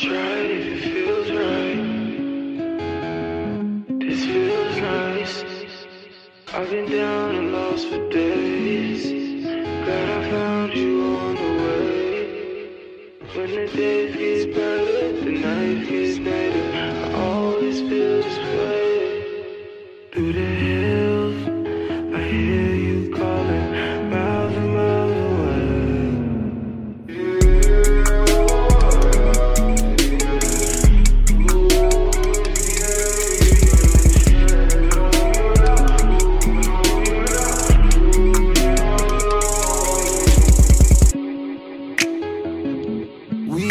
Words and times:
if 0.00 0.66
it 0.66 0.80
feels 0.82 1.30
right. 1.32 1.82
This 4.00 4.24
feels 4.24 4.76
nice. 4.76 5.44
I've 6.52 6.70
been 6.70 6.90
down 6.90 7.34
and 7.34 7.52
lost 7.52 7.88
for 7.88 8.08
days. 8.10 8.37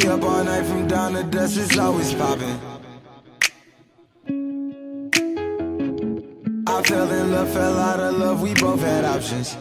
Up 0.08 0.24
all 0.24 0.42
night 0.42 0.66
from 0.66 0.88
dawn 0.88 1.14
to 1.14 1.24
dust, 1.24 1.58
it's 1.58 1.78
always 1.78 2.14
popping. 2.14 2.58
I 6.66 6.82
fell 6.84 7.12
in 7.12 7.32
love, 7.34 7.52
fell 7.52 7.78
out 7.78 8.00
of 8.00 8.16
love, 8.16 8.42
we 8.42 8.54
both 8.54 8.80
had 8.80 9.04
options. 9.04 9.58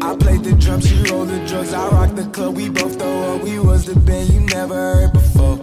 I 0.00 0.16
played 0.16 0.44
the 0.44 0.56
drums, 0.56 0.88
she 0.88 1.02
rolled 1.10 1.30
the 1.30 1.44
drugs, 1.48 1.72
I 1.72 1.88
rocked 1.88 2.14
the 2.14 2.26
club, 2.26 2.54
we 2.54 2.68
both 2.68 2.96
throw 2.96 3.34
up. 3.34 3.42
We 3.42 3.58
was 3.58 3.86
the 3.86 3.96
band 3.98 4.32
you 4.32 4.40
never 4.40 4.74
heard 4.74 5.12
before. 5.12 5.56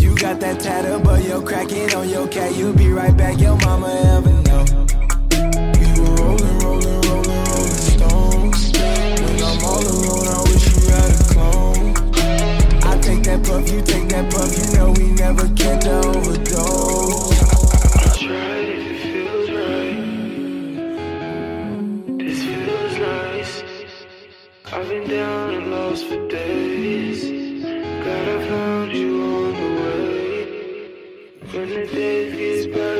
You 0.00 0.16
got 0.16 0.40
that 0.40 0.60
tattoo, 0.60 0.98
but 1.00 1.22
you're 1.24 1.42
cracking 1.42 1.94
on 1.94 2.08
your 2.08 2.26
cat, 2.28 2.56
you'll 2.56 2.72
be 2.72 2.90
right 2.90 3.14
back, 3.14 3.38
your 3.38 3.58
mama 3.58 3.88
ever 4.16 4.47
I've 24.88 24.94
been 24.94 25.10
down 25.10 25.52
and 25.52 25.70
lost 25.70 26.06
for 26.06 26.28
days. 26.28 27.22
Glad 27.22 28.26
I 28.26 28.48
found 28.48 28.90
you 28.90 29.22
on 29.22 29.52
the 29.52 29.82
way. 29.82 30.90
When 31.52 31.68
the 31.68 31.86
days 31.92 32.64
get 32.64 32.72
brighter, 32.72 32.97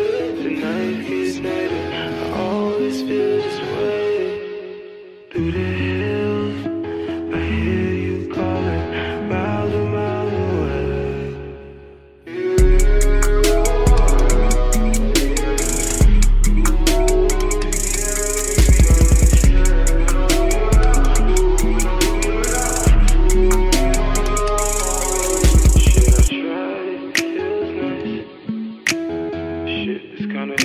And 30.51 30.57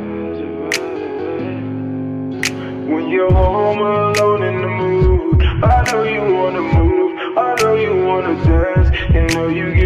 miles 0.00 0.40
away. 0.40 0.86
When 2.90 3.04
you're 3.10 3.30
home 3.30 3.80
alone 3.80 4.42
in 4.44 4.62
the 4.62 4.68
mood, 4.68 5.42
I 5.42 5.84
know 5.92 6.04
you 6.04 6.22
wanna 6.34 6.62
move, 6.62 7.36
I 7.36 7.54
know 7.60 7.74
you 7.74 8.06
wanna 8.06 8.34
dance, 8.46 9.34
know 9.34 9.48
you 9.48 9.74
get 9.74 9.85